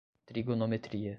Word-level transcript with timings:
trigonometria 0.25 1.09